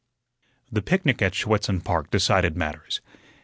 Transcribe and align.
The 0.71 0.81
picnic 0.81 1.21
at 1.21 1.33
Schuetzen 1.33 1.79
Park 1.83 2.09
decided 2.09 2.57
matters. 2.57 3.01